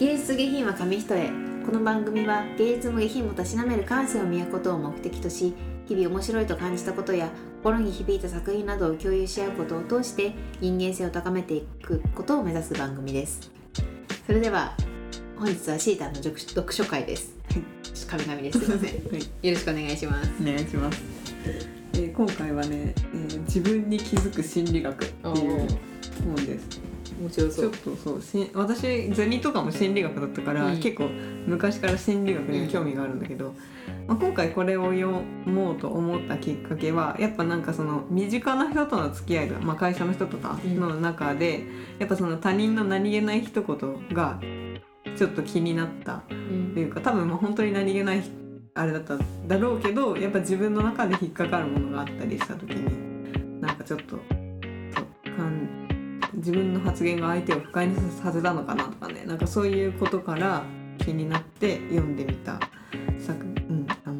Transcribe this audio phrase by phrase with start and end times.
[0.00, 1.28] 芸術下品は紙一重。
[1.66, 5.52] この番組は芸術も下品もたしなめる感性を磨くことを目的とし
[5.86, 7.28] 日々面白いと感じたことや
[7.62, 13.50] 心に響いた作品などを共有し合うことを通して人間性を高めていくことを目指す番組です。
[14.26, 14.74] それでは
[15.38, 17.36] 本日はシータの読読書会です。
[18.08, 20.30] 神々ですすいません、は いよろしくお願いします。
[20.40, 21.02] お願いします、
[21.44, 25.68] えー今回はね、えー自分に気づく心理学っていう
[26.24, 26.89] 本です
[27.20, 30.80] 面白ちょっとそうし私ゼミとかも心理学だったから、うん。
[30.80, 31.08] 結構
[31.46, 33.54] 昔から心理学には興味があるんだけど、
[34.06, 35.08] まあ、今回これを読
[35.44, 41.64] もうと思ったきっかけはやっぱなんかその身近な人との付き合いが、まあ、会社の人とかの中で、
[41.98, 44.40] やっぱその他人の何気ない一言が
[45.16, 46.70] ちょっと気になったうん。
[46.70, 48.22] っていうか多分まあ本当に何気ない
[48.74, 54.39] あれだっただろうけどやっぱ自分の中で引っかかるものがあったりした時になんかちょっと
[56.40, 59.24] 自分の発言が相手を不快にさせたのかなとかね。
[59.26, 60.64] なんかそういうことから
[60.98, 62.58] 気になって読んでみた。
[63.18, 64.18] 作、うん、あの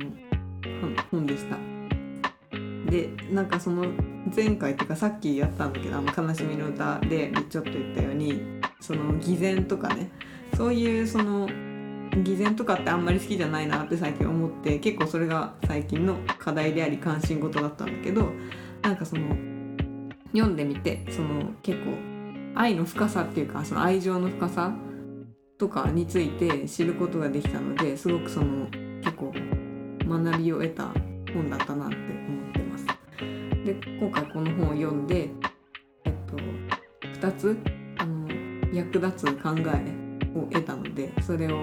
[1.11, 1.57] 本でした。
[2.91, 3.87] でなんかその
[4.35, 8.43] 前回っていうかさっきやったんだけどあの悲しみの歌でちょっと言ったように
[8.81, 10.11] その偽善とかね。
[10.57, 11.49] そういうその
[12.23, 18.31] 偽善とかってあんまり好きじゃないなって最近思って結構それが最近の課題であり関心事だったんだけど
[18.83, 19.29] なんかその
[20.33, 22.10] 読んでみてその結構
[22.55, 24.73] 愛の深さっていうかその愛情の深さ
[25.59, 28.67] とかについて知ることができたのですごくその
[29.03, 29.33] 結構
[30.07, 30.89] 学びを得た
[31.33, 32.87] 本だったなって思ってます。
[33.65, 35.29] で今回この本を読んで、
[36.05, 36.37] えっと、
[37.29, 37.59] 2つ
[37.99, 38.29] あの
[38.75, 41.59] 役立つ考えを得たのでそれを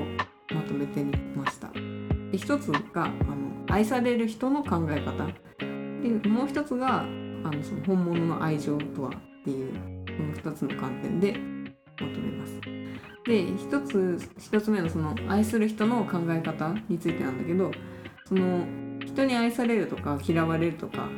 [0.53, 1.69] まとめてみました。
[2.31, 5.25] で一つがあの愛される人の考え方
[6.01, 11.33] でもう一つがあのその本物の愛情とはっていうこの2つの観点で
[11.99, 12.59] まとめます。
[13.25, 17.71] で一つ一つ目のその愛する人の考え方についてなんだけど
[18.25, 18.65] その
[19.05, 21.09] 人に愛されるとか嫌われるとか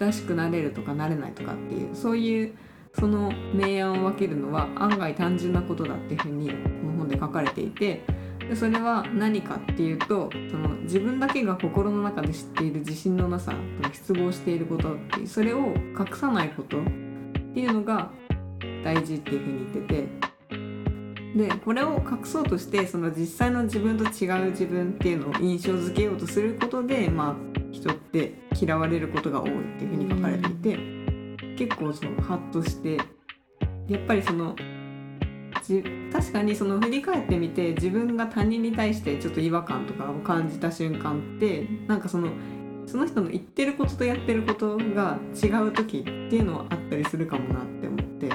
[0.00, 2.54] 親しくなれるとかなれないとかっていうそういう
[2.98, 6.56] その明暗を分けるのは案外単純なことだっていうふうにこ
[6.86, 8.04] の本で書かれていて
[8.40, 13.52] でそれは何かっていうとその自分だけが心の中で知っている自信のなさ
[13.82, 15.58] と失望していることっていうそれを
[15.98, 16.78] 隠さないこと
[17.58, 18.12] っていうのが
[18.84, 20.28] 大事っていうふうに言ってて。
[21.36, 30.78] でこれを隠そうとしてその実際の自分と違う自分っていうのを印象づけようとすることでまあ人って嫌われることが多いっていうふうに書かれていて
[31.54, 32.96] 結構そのハッとして
[33.88, 34.56] やっぱりその
[36.10, 42.30] 確かにその振り返ってみて自分が他人に対してちょっと違和感とかを感じた瞬間ってなんかその
[42.88, 48.32] その人の言ってることとやってることが違う時っていうのはあったりするかもなって思って。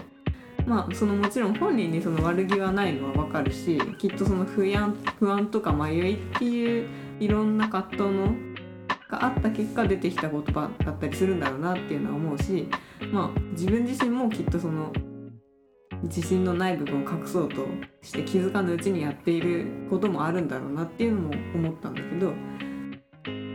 [0.66, 6.88] まあそのもちろん本人にその悪気はないのはわかるしきっとその不安不安とか迷いっていう
[7.20, 8.34] いろんな葛藤の
[9.10, 12.68] があった結果出てきた言葉だったりするんだろうなっていうのは思うし
[13.12, 14.94] まあ自分自身もきっとその
[16.04, 17.66] 自信のない部分を隠そうと
[18.02, 22.02] して気づかぬうちにやっていることもあるんだろうなっていうのも思ったんだ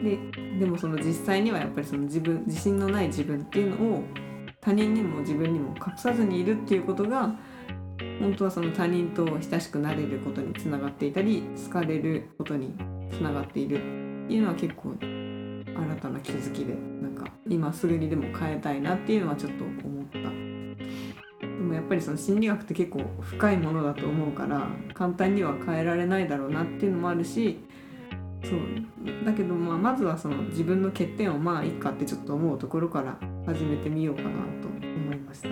[0.03, 0.19] で
[0.59, 4.05] でもその実際にはやっぱりその自分自信のない自分っていうのを
[4.61, 7.35] 他人にも自分にも隠さずにいるっていうことが
[8.21, 12.75] 本当はその他人と親しくなれることにつながっていたり好かれることに
[13.11, 13.77] つながっている
[14.25, 20.19] っていうのは結構新たな気づきでなんか今すぐにでも変えたいなっていうのはちょっと思った。
[21.41, 27.59] でもやっぱりその心理学って結構深いものだと思うから簡単には変えられないだろうなっていうのもあるし
[28.49, 29.25] そう。
[29.25, 34.29] だけどまあまずはその自分の欠点をまあいいかってちょっと思うところから始めてみようかな
[34.61, 35.49] と思いました。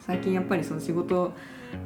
[0.00, 1.32] 最近やっぱりその仕事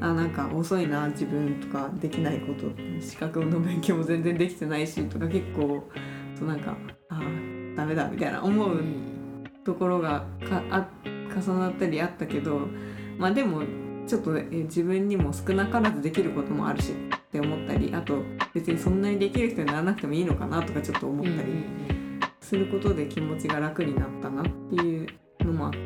[0.01, 2.71] あなんか遅いな自分とかできないこと
[3.01, 5.89] 資格の勉強も全然できてないしとか結構
[6.35, 6.77] そうなんか
[7.11, 8.83] あーダメだみたいな思う
[9.65, 10.89] ところがかあ
[11.35, 12.61] 重なったりあったけど
[13.19, 13.63] まあでも
[14.07, 16.93] ちょっと自分にも少なからずできることもあるし
[17.35, 18.23] って思ったりあと
[18.55, 21.65] 別にそんなにできる人にならなくてもいいのかなとかちょっと思ったり
[22.41, 25.09] することで気持ちが楽になったなっていう
[25.41, 25.79] のもあって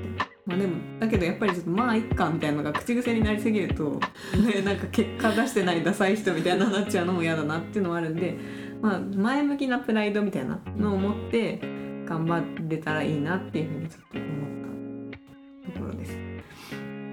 [0.44, 3.98] まあでもだけどやっぱりちょっとまあいっかみたいなのが口癖になりすぎると、
[4.36, 8.36] ね、なんか結果出してないダサい人みたいななっちゃうのも嫌だなっていうのもあるんで、
[8.82, 11.60] まあ、前向きなプライドみたいなのを持って
[12.06, 15.16] 頑張れたらいいなっていうふうにちょっと思っ
[15.64, 16.12] たところです。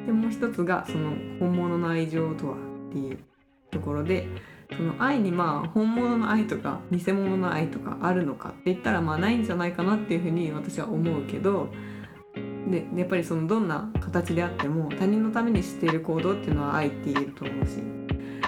[0.05, 2.57] でもう一つがその本物の愛情とは
[2.89, 3.19] っていう
[3.75, 4.27] ところで
[4.75, 11.69] その愛にまあ本物の愛とか偽物の愛とかあるのかって言ったらまあないんじゃないかなっていうふうに私は思うけど
[12.67, 17.83] でやっぱりそのどんな形であっても他人のためにしている行動っていうのは愛って言えると思うし。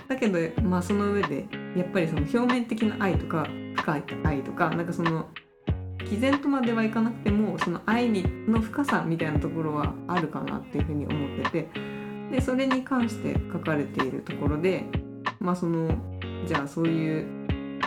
[0.07, 1.45] だけどまあその上で
[1.75, 5.27] やっぱりその表面的な愛とか深い愛とかなんかその
[6.09, 11.69] 毅然とまではいかなくてもその愛にの深さみたいなところはあるかなっていうふうに思ってて
[12.31, 14.85] でそれに関して書かれているところで
[15.39, 15.89] まあその
[16.45, 17.25] じゃあそういう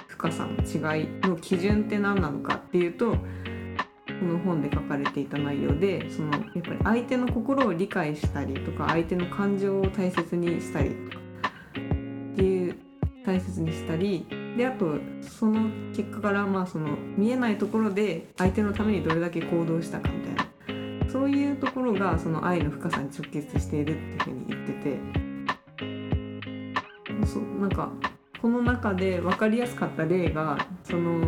[0.09, 11.19] 深さの違いの基準って何なのかっていうとこの本で書かれていた内容でそのやっぱり相手の心を理解したりとか相手の感情を大切にしたりとか
[11.79, 12.77] っていう
[13.25, 14.27] 大切にしたり
[14.57, 24.73] であとその結果からまあその見えないところで相手のためにどれだけ行動したかみたいなそういうところがその愛の深さに直結しているっていうふうに言って
[25.21, 25.30] て。
[27.31, 27.93] そうなんか
[28.43, 31.21] この中で分かりやすかった例がその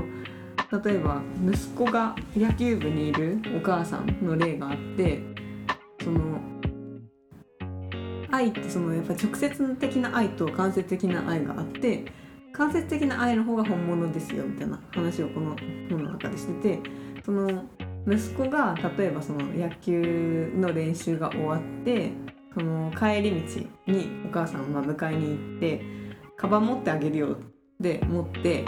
[0.84, 5.22] 例えば息子が野球部にいるお母さんの例があって
[6.02, 6.40] その
[8.30, 12.06] 愛ってそのやっぱ直接的な愛と間接的な愛があって
[12.52, 15.56] 間接的な愛の方が本物ですよみたいな話をこの
[15.90, 16.90] 本の中でしてて
[17.24, 17.64] その
[18.10, 22.10] 息子が例えばその野球の練習が終わって
[22.54, 25.82] その帰り道にお母さんが迎えに行って
[26.36, 27.36] カバン持ってあげるよ
[27.80, 28.64] で持って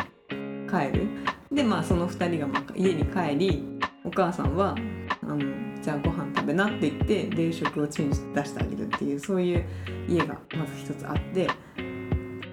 [0.71, 1.09] 帰る。
[1.53, 4.75] でまあその2人が家に帰りお母さんは
[5.23, 5.39] あの
[5.81, 9.65] じゃあご飯食べなって言って冷食をチンし出してあげるっていうそういう
[10.09, 11.49] 家がまず一つあって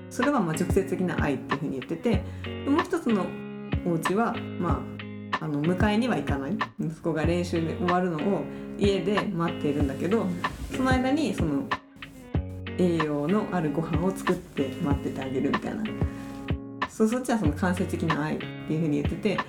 [0.10, 2.24] それはまあ直接的な愛っていうふうに言ってて
[2.70, 3.26] もう一つの
[3.86, 4.84] お家はま
[5.40, 6.58] ああの迎えには行かない。
[6.80, 8.44] 息子が練習で終わるのを
[8.78, 10.28] 家で待っているんだけど
[10.82, 11.64] その間にその
[12.80, 15.84] 栄養のあるご飯を作って待っててあげるみたいな。
[16.90, 19.40] そそっちはその間接的な愛っていうふうに言ってて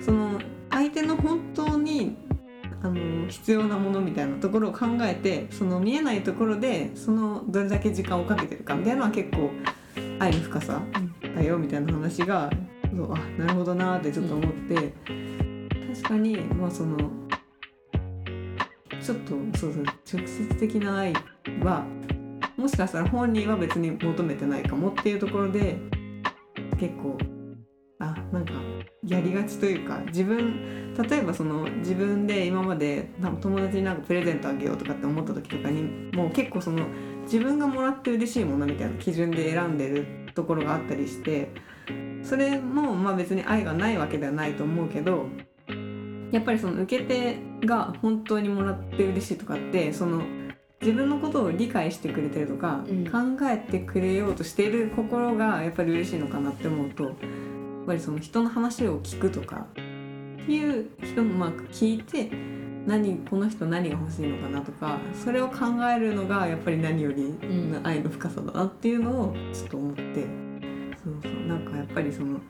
[0.00, 0.40] その
[0.70, 2.16] 相手の本当に
[2.82, 9.50] あの必要なものみたいなところを考えてその見えないところでそのどれだけ時間をかけてるかみたいなのは結構
[10.18, 10.80] 愛の深さ
[11.36, 12.50] だよみたいな話が
[12.96, 14.94] そうあなるほどなーってちょっと思って、
[15.92, 16.96] 確かにまあその
[19.08, 21.14] ちょっとそうそう直接的な愛
[21.62, 21.86] は
[22.58, 25.78] もしかしたら本人は別に求めてないかもっていうところで
[26.78, 27.16] 結構
[28.00, 28.52] あなんか
[29.06, 33.08] やりがちというか自分例えばその自分で今まで
[33.40, 35.84] 友達になんかプレゼントあげようとかって思った時とかに
[36.14, 36.86] もう結構その
[37.22, 41.48] 自分がもらって嬉しいものみたいな基準で選んでるところがあったりして
[42.22, 45.28] それもまあ別に愛がないわけではないと思うけど
[46.30, 50.22] やっぱりその受け手が本当にもらって嬉しいとかってその
[50.80, 53.04] 自分のことを理解してくれてるとか、うん。
[53.04, 53.18] 考
[53.48, 57.14] えてくれようとしている心がやっぱり嬉しいのかなって思うとやっ
[57.86, 62.30] ぱりその人の話を聞くとかっていう人もまあ聞いて
[62.86, 65.56] 何この人何が欲しいのかなとかそれを考
[65.94, 67.80] えるのがやっぱり何よりん。
[67.82, 70.02] 愛の深さだなっていうのをちょっと思って、
[71.02, 72.40] そうそうなんかやっぱりその、ね、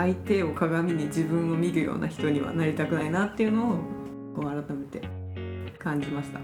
[0.00, 3.74] 相手を鏡に自分を見るような人にはなりたくないなっていうのを
[4.34, 5.06] こう改めて
[5.78, 6.42] 感じましたっ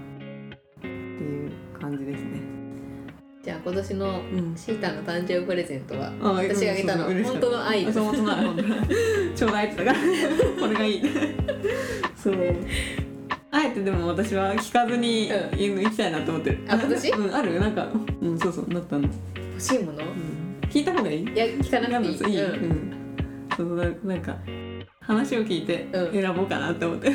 [0.79, 2.39] ていう感じですね。
[3.43, 4.55] じゃあ今年のうん。
[4.55, 7.99] シータの誕生日プレゼントはあ私があげたの本当の愛です。
[7.99, 8.45] 本当の愛
[9.35, 10.05] ちょうだいって言ったから。
[10.61, 11.01] これがいい。
[12.15, 12.35] そう。
[13.49, 15.81] あえてでも私は聞かずにうん。
[15.81, 17.09] 行きたいなと思ってる、あ今年？
[17.11, 17.59] うんある。
[17.59, 17.87] なんか
[18.21, 20.03] うんそうそうなったんです、欲しいもの？
[20.03, 21.23] うん、聞いた方がいい？
[21.23, 22.43] いや聞かなくていい。
[22.43, 22.93] ううん。
[22.93, 22.96] ん
[23.57, 24.37] そうななんか
[25.01, 26.11] 話を聞いてうん。
[26.13, 27.11] 選ぼうかなって思って、 う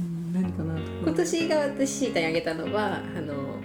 [0.00, 3.60] ん、何かなと今年が私シータにあげたのはあの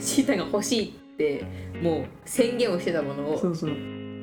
[0.00, 1.44] シータが欲しいって
[1.80, 3.70] もう宣言をしてたものをそうそう。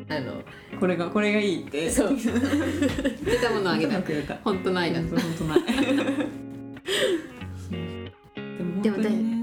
[0.09, 0.41] あの
[0.79, 1.89] これがこれがいいって。
[1.89, 2.09] そう。
[3.23, 4.01] 出たものをあげた。
[4.43, 5.61] 本当の愛だ本当本当ない。
[8.81, 9.36] でも本当にね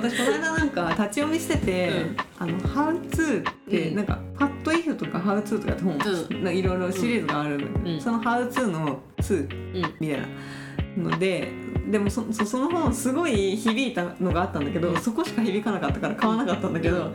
[0.00, 3.96] そう私この間なんか立ち読みしててうん「あのハウツー」って、うん。
[3.96, 8.00] なんか「ファットイフ」とか「ハウツー」とかって本、いろいろシリーズがあるの、うん。
[8.00, 11.52] その「ハウツー」の「ツーうん」みたいなので
[11.90, 15.00] でもそそその本すごい響いたのがあったんだけど、うん。
[15.00, 17.12] そこしか響かなかったから買わなかったんだけど、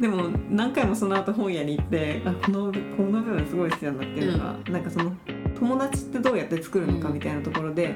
[0.00, 5.12] でも何回もその後本屋に行ってあこのこの部分すごい好きなんだっていうのが、なんかその
[5.58, 7.94] 友達ってどうやって作るのかみたいなところで、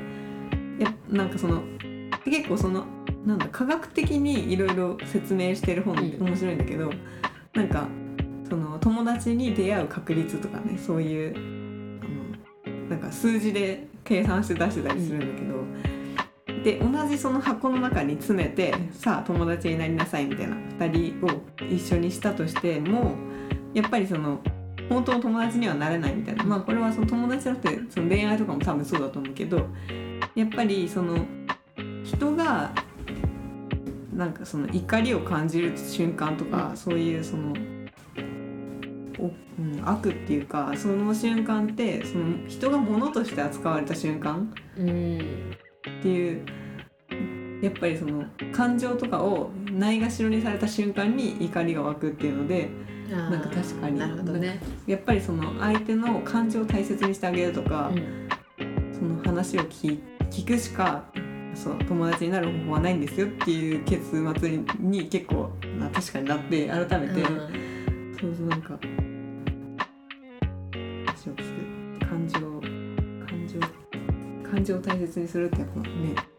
[0.78, 1.62] やなんかその
[2.24, 2.84] 結構その
[3.26, 6.26] なんだ科学的にいろいろ説明してる本ってうん。
[6.28, 6.92] 面白いんだけど、
[7.54, 7.88] なんか
[8.48, 23.16] その友達に出会う確率とかねそういうあのなんか数字で計算して出してたりするんだけど、で同じその箱の中に詰めてさあ友達になりなさいみたいな2人を一緒にしたとしても
[23.74, 24.40] やっぱりその
[24.88, 26.44] 本当の友達にはなれないみたいな。
[26.44, 29.66] まあこれはその友達じゃなくてその恋愛とかも多分そうだと思うけど
[30.36, 31.26] やっぱりその
[32.04, 32.72] 人が
[34.16, 36.76] なんかその怒りを感じる瞬間とか、うん。
[36.76, 37.54] そういうその
[39.18, 45.18] お、うん、悪っていうかその瞬間ってその人が物として扱われた瞬間うん
[45.98, 46.46] っていう
[47.62, 52.68] やっぱりその感情とかをないがしろにされた瞬間に怒りが湧くっていうので
[53.10, 58.28] ななんか確かになるほどね、やっぱりその相手の感情を大切にしてあげるとか、うん。
[58.92, 61.04] その話を聞聞くしか
[61.56, 68.16] そう友達になる方法はないんですよっていう結末にに結構な確かになって改めて、うん。
[68.20, 68.78] そうそうなんか
[72.00, 72.38] 感情
[73.26, 73.60] 感情
[74.50, 75.88] 感情を大切にするってやっぱね、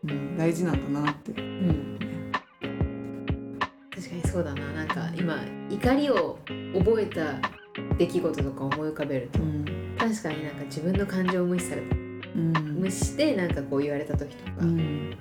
[0.06, 1.32] うん、大事なんだなって。
[1.32, 2.00] うん。
[3.94, 4.72] 確かにそうだな。
[4.72, 5.38] なんか今
[5.70, 6.40] 怒りを
[6.74, 7.42] 覚えた
[7.98, 9.66] 出来事とか思い浮かべるとうん。
[9.98, 11.97] 確かになんか自分の感情を無視されうん
[12.42, 15.18] 無視してなんかこう言われた時とか、うん。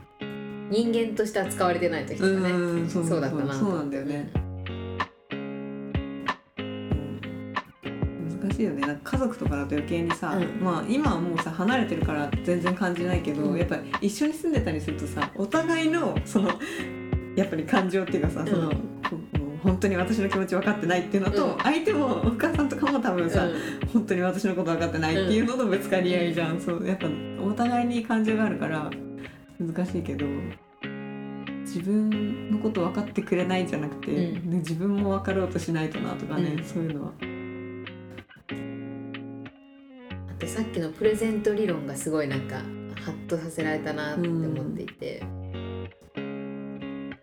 [0.69, 4.31] 人間として扱われてない時とかね、うんそうそうだったなそうなんだよね。
[8.41, 8.81] 難しいよね。
[8.87, 10.63] なんか家族とかだと余計にさ、うん。
[10.63, 13.59] まあ今はもうさ離れてるから全然感じないけど、うん。
[13.59, 16.51] やっぱり一緒に住んでたりするとさお互いのその
[17.35, 18.73] やっぱり感情っていうかさ、そのうん。
[18.73, 18.96] こうもう
[19.67, 21.59] 本当に私の気持ち分かってないっていうのと、うん。
[21.59, 23.89] 相手もお母さんとかも多分さ、うん。
[23.89, 27.09] 本当に私のこと分かってないっていうのとぶつかり合いじゃん、そうやっぱ
[27.43, 28.89] お互いに感情があるから
[29.59, 30.25] 難しいけど
[31.63, 34.51] 自分のこと分かってくれないんじゃなくて、うん。
[34.51, 36.65] ね自分も分かろうとしないとなとかね、うん。
[36.65, 37.13] そういうのは。
[40.31, 42.57] あとさっきのプレゼント理論がすごいなんか
[43.03, 45.23] ハッとさせられたなって思っていて、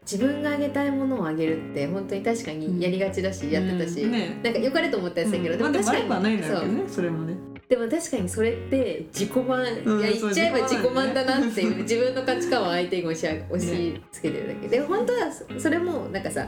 [0.09, 7.35] 自分があげたいものをあげるって本当に確かにやりがちだし、やってたし、うんねなんか良かれと思ったやつだけど、でも確かに悪くはないんだけねそれもね。
[7.69, 14.67] でも確かにそれって自己満、うんいや言っちゃえば自己満だなっていう、自分の価値観を相手に押し押し付けてるだけ。
[14.67, 16.47] で本当はそそれもなんかさ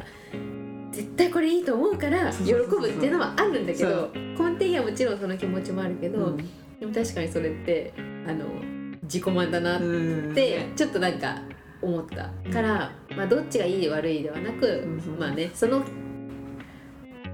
[0.92, 6.38] 絶対これいいと思うから喜ぶっていうのはあるんだけそど根底にはもちろんその気持ちもあるけど、うん。
[6.80, 7.94] でも確かにそれって
[8.28, 8.46] あの
[9.04, 10.36] 自己満だなっうん。
[10.36, 11.42] てちょっとなんか
[11.82, 12.30] 思った。
[12.52, 14.66] から、まあ、どっちがいい悪いではなく、
[15.02, 15.84] そうそうまあねその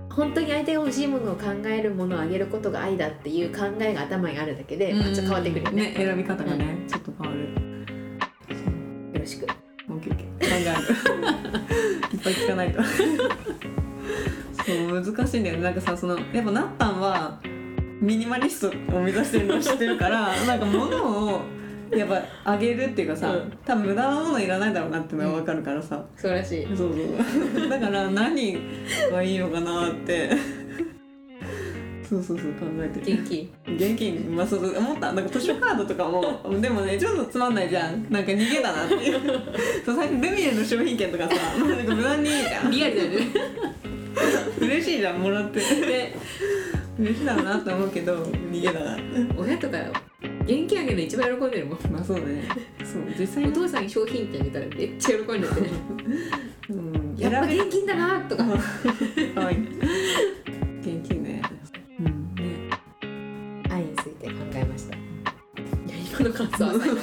[0.09, 5.83] 本当に相手が欲しいものを考えるものをあげることが愛だっていう考えが頭にあるだけで、まあ、ちょっと変わってくるよね。
[5.83, 7.41] ね選び方がね、ちょっと変わる。
[9.13, 9.47] よろしく。
[9.89, 10.39] オッケーオッケー。
[10.39, 12.11] 考える。
[12.13, 12.81] いっぱい聞かないと。
[14.63, 15.63] そう難しいんだよね。
[15.63, 17.39] なんかさそのやっぱなったんは
[18.01, 21.41] ミニマリストを目指してるのを知ってるからなんか物を
[21.97, 23.53] やっぱあげるっていうかさ、うん。
[23.65, 26.67] 多分無駄なものいらないだろうなってのが分かるからさ、そうらしい。
[26.67, 26.93] そう
[27.55, 28.57] そう だから何
[29.11, 30.29] がいいのかなって。
[32.09, 33.17] そうそうそう考えてる。
[33.17, 33.53] 元気。
[33.75, 35.13] 現金まあそうそう思った。
[35.13, 38.05] なんか図書カードとかもでもねちょっとつまんないじゃん。
[38.09, 39.19] なんか逃げだなっていう。
[39.85, 42.29] そう最近ルミネの商品券とかさなんか無駄に。
[42.29, 43.17] いいじゃんリアルだよね。
[44.59, 45.59] 嬉しいじゃんもらって。
[45.59, 46.15] で
[46.99, 48.97] 嬉しいだろうなと思うけど逃げだな
[49.37, 49.77] 親とか
[50.43, 51.79] 現金あげるの一番喜んでるもん。
[51.91, 52.43] まあそうね。
[52.83, 53.49] そう実際に。
[53.49, 55.53] お父さんに商品券あげたらめっちゃ喜んでて、
[56.69, 57.15] うん。
[57.17, 58.43] やっぱ現金だなとか。
[58.45, 59.57] かわいい。
[60.81, 61.41] 現金ね。
[61.99, 62.05] うん。
[62.35, 62.69] ね。
[63.69, 64.95] 愛について考えました。
[64.95, 67.01] いや今の感想は浅いな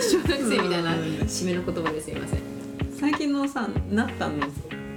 [0.00, 2.40] 小学生みたいな締めの言葉ですいません。
[2.92, 4.34] 最近のさなったの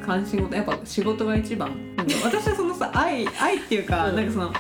[0.06, 1.72] 関心事やっぱ仕事が一番。
[2.24, 4.16] 私はそのさ愛愛っていうか、うん。
[4.16, 4.54] なんかその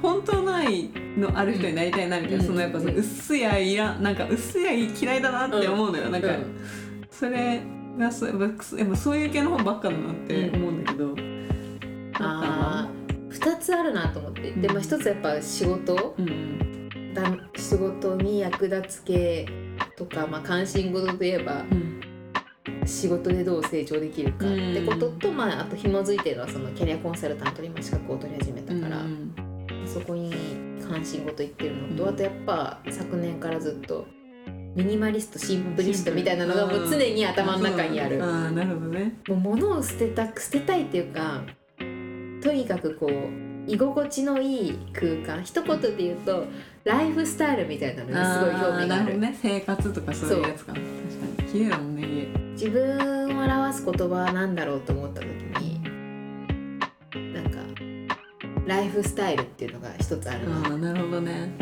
[0.00, 2.46] 本当の愛のある人になりたいなみたいな、うん。
[2.46, 6.56] そのやっぱそのうん薄い愛いらなんか薄い愛嫌いだなって思うのよ、なんか、うん。
[7.10, 7.62] それ
[7.98, 8.46] がそうや
[8.84, 11.14] っぱそういう系の本ばっかだなって思うんだけど、
[12.24, 12.90] ああ
[13.30, 14.52] 2つあるなと思って。
[14.52, 16.14] で、まあ、1つやっぱ仕事。
[16.18, 16.92] うん。
[17.14, 17.22] だ
[17.56, 19.48] 仕事に役立つ系
[19.96, 22.00] とか、まあ、関心事といえばうん。
[22.84, 28.95] 仕事でどう成長できるかってことと、まあ、あと紐づいてるのはそのキャリアコンサルタントに今資格を取り始めたから、
[30.96, 32.08] 関心事言ってるのと、うん。
[32.10, 34.06] あとやっぱ昨年からずっと
[34.74, 38.22] ミニマリストシンプリストみたいなのがもう常に頭の中にある。
[38.22, 39.14] ああなるほどね。
[39.28, 41.42] もう物を捨てた捨てたいっていうか
[42.42, 46.44] とにかくこう居心地のいい空間一言で言うと
[46.84, 48.84] ライフスタイルみたいなのにすごい興味がある。
[48.84, 49.38] ーなるほどね。
[49.42, 50.72] 生活とかそういうやつか。
[50.74, 51.52] 確かに。
[51.52, 52.46] 綺麗だもんね家。
[52.52, 55.75] 自分を表す言葉は何だろうと思った時に
[58.66, 61.52] ライフスタイルっていうのが一つあるの、ああなるほどね。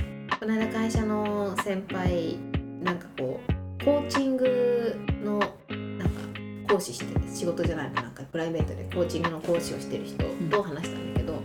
[0.41, 2.39] この間会社の先輩
[2.83, 3.41] なんかこ
[3.81, 11.43] うコーチングのなんか講師してる仕事じゃないのなんかプライベートでコーチングの講師をしてる人と話したんだけど、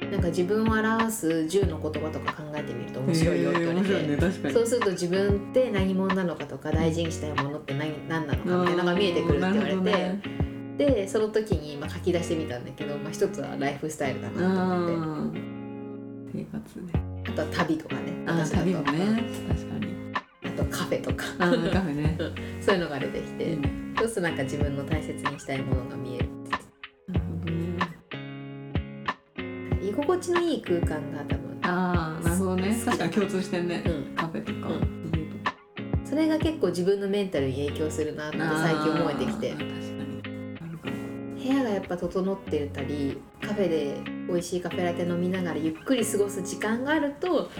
[0.00, 10.45] なんなんか自分を表す10の言葉とか考えてみると面白いよって言われて、面白いねそうすると自分って何者なのかとか大事にしたいものって何何なのかみたいなのが見えてくるって言われて、
[10.76, 14.92] でその時にまあ書き出してみたんだけど、まあ、一つはライフスタイルだなと思って。
[14.92, 15.56] うん
[16.36, 16.92] 生活ね。
[17.26, 19.24] あとは旅とかねあ旅もね。
[19.48, 19.96] 確かに。
[20.44, 21.24] あとカフェとか。
[21.38, 22.18] カフェね。
[22.60, 26.28] そういうのが出てきて、いいねそうするとなんか自分の大切にしたいものが見える
[27.08, 27.78] なるほどね。
[29.88, 31.58] 居心地のいい空間が多分。
[31.62, 32.82] ああなるほどね。
[32.84, 33.82] 確かに共通してんね。
[33.86, 34.14] うん。
[34.14, 34.68] カフェとか。
[34.68, 34.72] う
[35.16, 35.56] 家とか
[36.04, 39.50] それが結構自分のメンタルに影響するなって最近思えてきて。
[39.50, 40.15] 確かに
[41.46, 47.50] 部屋がやっぱ整ってたりカフェで美味しいカフェラテ飲みながらゆっくり過ごす時間があると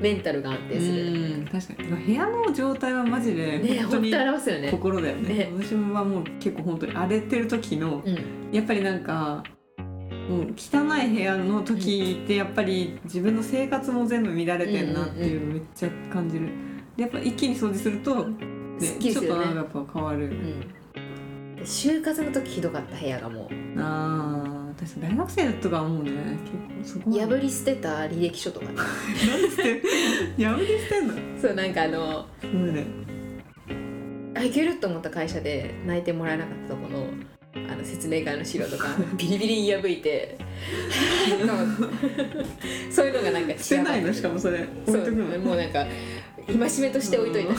[0.00, 1.12] メンタルが安定する。
[1.12, 2.06] うん確かに。
[2.06, 4.70] 部屋の状態はマジでね本本当に当表すよね。
[4.70, 5.34] 心だよね。
[5.34, 5.52] ね。
[5.56, 8.50] 私もはもう結構本当に荒れてる時のうん。
[8.52, 9.42] やっぱりなんか
[10.28, 16.48] もう汚い部屋の時ってやっぱり自分の生活も全部乱れてんなっていうのめっちゃ感じる。
[16.96, 20.74] でやっぱ一気に掃除すると、ねすっきりちょっとなんかやっぱ変わるうん
[21.64, 23.80] 就活の時ひどかった部屋がもう。
[23.80, 26.10] あー私大学生とかはもうね
[26.82, 28.66] 結構そこは破り捨てた履歴書とか。
[28.66, 28.72] ね
[30.44, 31.14] 破り捨てんの？
[31.40, 32.84] そうなんかあのすごいね
[34.34, 37.06] あいけると思った会社で泣いてもらえなかったとこの
[37.70, 40.36] あの説明会の資料とか ビリビリに破いて。
[42.90, 43.06] そう。
[43.06, 44.12] いうのがなんか捨てないの？
[44.12, 44.66] しかもそれ。
[44.86, 45.38] 置そういとくの？
[45.38, 45.86] もうなんか
[46.46, 47.54] 戒めとして置いといた。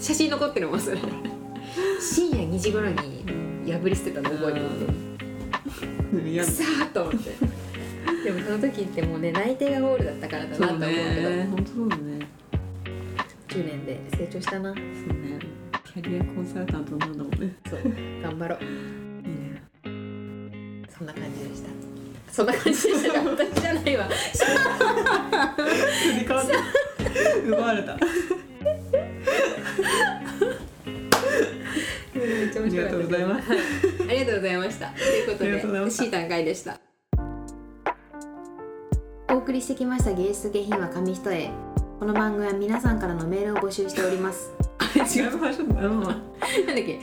[0.00, 0.98] 写真残ってるもんそれ
[2.00, 3.24] 深夜2時頃に
[3.70, 4.60] 破り捨てたの覚えて
[6.12, 6.32] うん。
[6.32, 7.30] やてさーっと思って。
[8.24, 11.48] でもその時ってもうね内定がゴールだったからだなと思うけど、ね。
[11.50, 12.28] 本当そうだね。
[13.48, 14.74] 10年で成長したな。
[14.74, 15.38] そうね。
[15.84, 17.54] キャリアコンサルタントなんだもんね。
[17.68, 17.80] そう。
[18.22, 18.58] 頑張ろう。
[18.62, 18.74] いいね。
[20.88, 21.68] そんな感じでした。
[22.32, 23.22] そんな感じでした。
[23.22, 24.08] 私じゃないわ。
[27.46, 27.96] 奪われた
[32.74, 33.50] りがとうございます。
[33.50, 33.58] はい
[34.08, 34.90] ありがとうございました。
[34.90, 36.02] ということありがとうございました。
[36.04, 36.78] でシータン会でした。
[39.30, 41.48] お送りしてきました芸術下品は紙一重
[41.98, 44.50] この番組は皆さんからのメールを募集しております。
[44.96, 45.80] 違う場所だな。
[45.88, 46.16] なんだっ
[46.84, 47.00] け？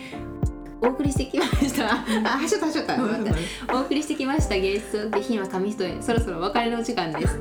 [0.82, 1.92] お送りしてきました。
[1.92, 1.96] あ
[2.38, 2.98] はしょったはしょった。
[2.98, 3.32] 待って。
[3.74, 7.40] お送りしてきました芸術下品は紙一重そろそろお別れのお時間です。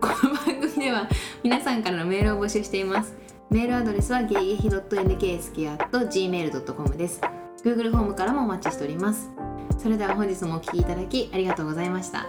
[0.00, 1.08] この番組では
[1.42, 3.14] 皆さんからのメールを募集しています。
[3.50, 7.20] メールアドレスはゲイゲヒ .nksk.gmail.com です
[7.64, 9.30] Google フォームからもお待ちしております。
[9.78, 12.26] それでは本日もお聞きいただきありがとうございました。